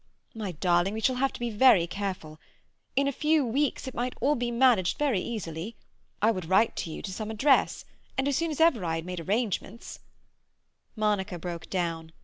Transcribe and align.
My 0.33 0.53
darling, 0.53 0.95
we 0.95 0.99
shall 0.99 1.17
have 1.17 1.31
to 1.33 1.39
be 1.39 1.51
very 1.51 1.85
careful. 1.85 2.39
In 2.95 3.07
a 3.07 3.11
few 3.11 3.45
weeks 3.45 3.87
it 3.87 3.93
might 3.93 4.15
all 4.19 4.33
be 4.33 4.49
managed 4.49 4.97
very 4.97 5.19
easily. 5.21 5.75
I 6.23 6.31
would 6.31 6.45
write 6.49 6.75
to 6.77 6.91
you, 6.91 7.03
to 7.03 7.13
some 7.13 7.29
address, 7.29 7.85
and 8.17 8.27
as 8.27 8.35
soon 8.35 8.49
as 8.49 8.59
ever 8.59 8.83
I 8.83 8.95
had 8.95 9.05
made 9.05 9.19
arrangements—" 9.19 9.99
Monica 10.95 11.37
broke 11.37 11.69
down. 11.69 12.13